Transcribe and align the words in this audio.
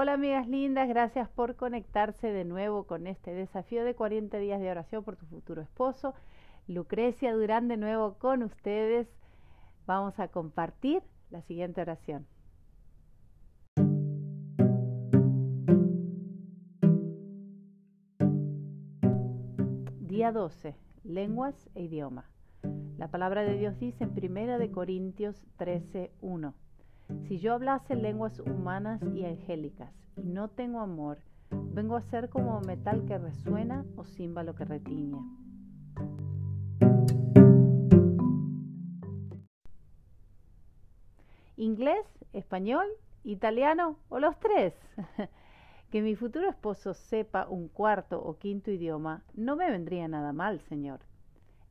Hola 0.00 0.12
amigas 0.12 0.46
lindas, 0.46 0.88
gracias 0.88 1.28
por 1.28 1.56
conectarse 1.56 2.28
de 2.30 2.44
nuevo 2.44 2.84
con 2.84 3.08
este 3.08 3.32
desafío 3.34 3.82
de 3.82 3.96
40 3.96 4.38
días 4.38 4.60
de 4.60 4.70
oración 4.70 5.02
por 5.02 5.16
tu 5.16 5.26
futuro 5.26 5.60
esposo. 5.60 6.14
Lucrecia 6.68 7.34
Durán 7.34 7.66
de 7.66 7.78
nuevo 7.78 8.14
con 8.14 8.44
ustedes. 8.44 9.08
Vamos 9.88 10.20
a 10.20 10.28
compartir 10.28 11.02
la 11.30 11.42
siguiente 11.42 11.80
oración. 11.80 12.28
Día 20.02 20.30
12. 20.30 20.76
Lenguas 21.02 21.68
e 21.74 21.82
idioma. 21.82 22.30
La 22.98 23.08
palabra 23.08 23.42
de 23.42 23.58
Dios 23.58 23.76
dice 23.80 24.04
en 24.04 24.10
1 24.10 24.70
Corintios 24.70 25.42
13:1. 25.58 26.54
Si 27.26 27.38
yo 27.38 27.54
hablase 27.54 27.94
lenguas 27.94 28.38
humanas 28.40 29.00
y 29.14 29.24
angélicas 29.24 29.90
y 30.16 30.28
no 30.28 30.48
tengo 30.48 30.80
amor, 30.80 31.18
vengo 31.50 31.96
a 31.96 32.02
ser 32.02 32.28
como 32.28 32.60
metal 32.60 33.06
que 33.06 33.16
resuena 33.16 33.86
o 33.96 34.04
címbalo 34.04 34.54
que 34.54 34.66
retiña. 34.66 35.18
¿Inglés, 41.56 42.06
español, 42.34 42.86
italiano 43.24 43.98
o 44.10 44.20
los 44.20 44.38
tres? 44.38 44.74
que 45.90 46.02
mi 46.02 46.14
futuro 46.14 46.50
esposo 46.50 46.92
sepa 46.92 47.48
un 47.48 47.68
cuarto 47.68 48.22
o 48.22 48.38
quinto 48.38 48.70
idioma 48.70 49.22
no 49.34 49.56
me 49.56 49.70
vendría 49.70 50.08
nada 50.08 50.34
mal, 50.34 50.60
señor. 50.60 51.00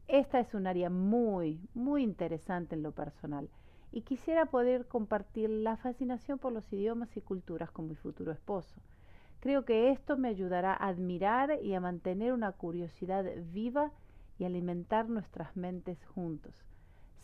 Esta 0.07 0.39
es 0.39 0.55
un 0.55 0.65
área 0.65 0.89
muy, 0.89 1.61
muy 1.75 2.01
interesante 2.01 2.73
en 2.73 2.81
lo 2.81 2.91
personal 2.91 3.49
y 3.91 4.01
quisiera 4.01 4.45
poder 4.45 4.87
compartir 4.87 5.49
la 5.49 5.77
fascinación 5.77 6.39
por 6.39 6.51
los 6.51 6.71
idiomas 6.71 7.15
y 7.17 7.21
culturas 7.21 7.71
con 7.71 7.87
mi 7.87 7.95
futuro 7.95 8.31
esposo. 8.31 8.75
Creo 9.39 9.65
que 9.65 9.91
esto 9.91 10.17
me 10.17 10.29
ayudará 10.29 10.73
a 10.73 10.87
admirar 10.87 11.59
y 11.63 11.73
a 11.73 11.79
mantener 11.79 12.33
una 12.33 12.51
curiosidad 12.51 13.25
viva 13.53 13.91
y 14.39 14.45
alimentar 14.45 15.09
nuestras 15.09 15.55
mentes 15.55 16.03
juntos. 16.07 16.55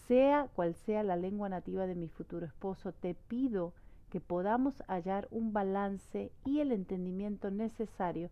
Sea 0.08 0.50
cual 0.56 0.76
sea 0.76 1.04
la 1.04 1.16
lengua 1.16 1.50
nativa 1.50 1.88
de 1.88 1.96
mi 1.96 2.08
futuro 2.08 2.46
esposo, 2.46 2.92
te 2.92 3.14
pido 3.14 3.74
que 4.10 4.20
podamos 4.20 4.84
hallar 4.88 5.28
un 5.32 5.54
balance 5.54 6.32
y 6.46 6.60
el 6.60 6.72
entendimiento 6.72 7.50
necesario 7.50 8.30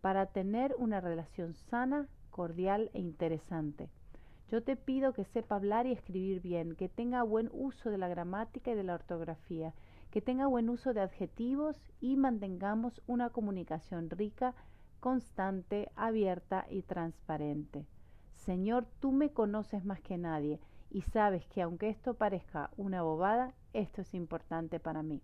para 0.00 0.26
tener 0.26 0.74
una 0.78 1.00
relación 1.00 1.54
sana, 1.54 2.06
cordial 2.30 2.90
e 2.92 3.00
interesante. 3.00 3.88
Yo 4.50 4.62
te 4.62 4.76
pido 4.76 5.12
que 5.12 5.24
sepa 5.24 5.56
hablar 5.56 5.86
y 5.86 5.92
escribir 5.92 6.40
bien, 6.40 6.76
que 6.76 6.88
tenga 6.88 7.22
buen 7.22 7.48
uso 7.52 7.90
de 7.90 7.98
la 7.98 8.08
gramática 8.08 8.70
y 8.70 8.74
de 8.74 8.84
la 8.84 8.94
ortografía, 8.94 9.72
que 10.10 10.20
tenga 10.20 10.46
buen 10.46 10.68
uso 10.68 10.92
de 10.92 11.00
adjetivos 11.00 11.76
y 12.00 12.16
mantengamos 12.16 13.02
una 13.06 13.30
comunicación 13.30 14.10
rica, 14.10 14.54
constante, 15.00 15.90
abierta 15.96 16.66
y 16.70 16.82
transparente. 16.82 17.86
Señor, 18.32 18.86
tú 19.00 19.12
me 19.12 19.32
conoces 19.32 19.84
más 19.84 20.00
que 20.00 20.18
nadie 20.18 20.60
y 20.90 21.02
sabes 21.02 21.46
que 21.46 21.62
aunque 21.62 21.88
esto 21.88 22.14
parezca 22.14 22.70
una 22.76 23.02
bobada, 23.02 23.54
esto 23.72 24.02
es 24.02 24.14
importante 24.14 24.78
para 24.78 25.02
mí. 25.02 25.22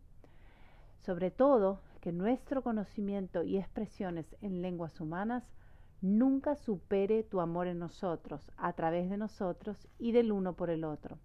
Sobre 0.99 1.31
todo, 1.31 1.81
que 2.01 2.13
nuestro 2.13 2.63
conocimiento 2.63 3.43
y 3.43 3.59
expresiones 3.59 4.37
en 4.41 4.63
lenguas 4.63 5.01
humanas 5.01 5.45
nunca 6.03 6.57
supere 6.57 7.23
tu 7.23 7.41
amor 7.41 7.67
en 7.67 7.79
nosotros, 7.79 8.51
a 8.57 8.73
través 8.73 9.11
de 9.11 9.17
nosotros 9.17 9.89
y 9.99 10.13
del 10.13 10.33
uno 10.33 10.55
por 10.55 10.71
el 10.71 10.85
otro. 10.85 11.19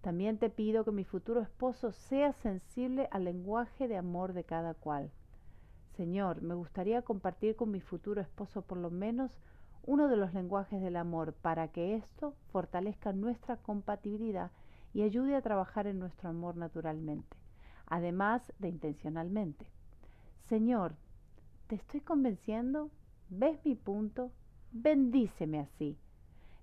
También 0.00 0.38
te 0.38 0.50
pido 0.50 0.84
que 0.84 0.90
mi 0.90 1.04
futuro 1.04 1.40
esposo 1.40 1.92
sea 1.92 2.32
sensible 2.32 3.08
al 3.12 3.24
lenguaje 3.24 3.86
de 3.86 3.96
amor 3.96 4.32
de 4.32 4.42
cada 4.44 4.74
cual. 4.74 5.12
Señor, 5.96 6.42
me 6.42 6.54
gustaría 6.54 7.02
compartir 7.02 7.54
con 7.54 7.70
mi 7.70 7.80
futuro 7.80 8.20
esposo 8.20 8.62
por 8.62 8.78
lo 8.78 8.90
menos 8.90 9.38
uno 9.84 10.08
de 10.08 10.16
los 10.16 10.34
lenguajes 10.34 10.80
del 10.80 10.96
amor 10.96 11.34
para 11.34 11.68
que 11.68 11.94
esto 11.94 12.34
fortalezca 12.50 13.12
nuestra 13.12 13.56
compatibilidad 13.56 14.50
y 14.94 15.02
ayude 15.02 15.36
a 15.36 15.42
trabajar 15.42 15.86
en 15.86 15.98
nuestro 15.98 16.28
amor 16.28 16.56
naturalmente, 16.56 17.36
además 17.86 18.52
de 18.58 18.68
intencionalmente. 18.68 19.66
Señor, 20.48 20.94
¿te 21.68 21.76
estoy 21.76 22.00
convenciendo? 22.00 22.90
¿Ves 23.34 23.64
mi 23.64 23.74
punto? 23.74 24.30
Bendíceme 24.72 25.58
así. 25.58 25.96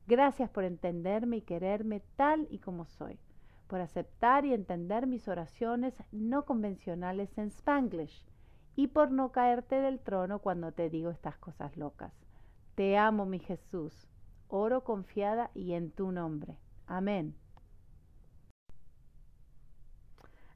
Gracias 0.06 0.52
por 0.52 0.64
entenderme 0.64 1.38
y 1.38 1.42
quererme 1.42 2.04
tal 2.16 2.48
y 2.52 2.60
como 2.60 2.86
soy, 2.86 3.18
por 3.66 3.82
aceptar 3.82 4.46
y 4.46 4.54
entender 4.54 5.08
mis 5.08 5.28
oraciones 5.28 5.96
no 6.12 6.46
convencionales 6.46 7.36
en 7.40 7.48
spanglish 7.48 8.24
y 8.76 8.86
por 8.86 9.10
no 9.10 9.32
caerte 9.32 9.82
del 9.82 10.00
trono 10.00 10.40
cuando 10.40 10.72
te 10.72 10.92
digo 10.92 11.10
estas 11.10 11.40
cosas 11.40 11.76
locas. 11.76 12.14
Te 12.76 13.00
amo, 13.00 13.26
mi 13.26 13.40
Jesús. 13.40 14.08
Oro 14.48 14.84
confiada 14.84 15.50
y 15.56 15.74
en 15.74 15.90
tu 15.90 16.12
nombre. 16.12 16.56
Amén. 16.86 17.34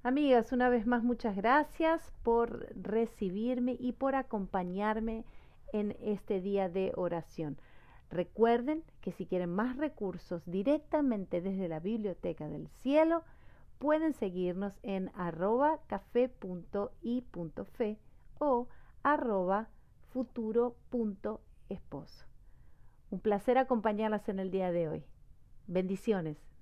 Amigas, 0.03 0.51
una 0.51 0.69
vez 0.69 0.85
más 0.85 1.01
muchas 1.03 1.35
gracias 1.35 2.13
por 2.21 2.67
recibirme 2.75 3.77
y 3.79 3.93
por 3.93 4.13
acompañarme 4.13 5.25
en 5.73 5.97
este 5.99 6.39
día 6.39 6.69
de 6.69 6.93
oración. 6.95 7.57
Recuerden 8.09 8.85
que 9.01 9.11
si 9.11 9.25
quieren 9.25 9.49
más 9.49 9.75
recursos 9.75 10.41
directamente 10.45 11.41
desde 11.41 11.67
la 11.67 11.81
Biblioteca 11.81 12.47
del 12.47 12.69
Cielo, 12.69 13.25
pueden 13.79 14.13
seguirnos 14.13 14.79
en 14.83 15.11
arroba 15.13 15.81
café.i.fe 15.87 16.39
o 18.39 18.69
arroba 19.03 19.67
futuro.esposo. 20.11 22.25
Un 23.09 23.19
placer 23.19 23.57
acompañarlas 23.57 24.29
en 24.29 24.39
el 24.39 24.51
día 24.51 24.71
de 24.71 24.87
hoy. 24.87 25.03
Bendiciones. 25.67 26.52